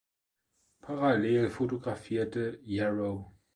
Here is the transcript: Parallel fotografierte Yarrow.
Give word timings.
Parallel 0.81 1.51
fotografierte 1.51 2.59
Yarrow. 2.63 3.37